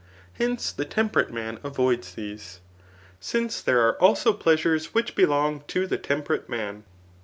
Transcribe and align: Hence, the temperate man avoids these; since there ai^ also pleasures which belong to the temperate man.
Hence, 0.39 0.71
the 0.71 0.83
temperate 0.83 1.31
man 1.31 1.59
avoids 1.63 2.15
these; 2.15 2.59
since 3.19 3.61
there 3.61 3.93
ai^ 3.93 3.97
also 3.99 4.33
pleasures 4.33 4.95
which 4.95 5.13
belong 5.13 5.61
to 5.67 5.85
the 5.85 5.99
temperate 5.99 6.49
man. 6.49 6.85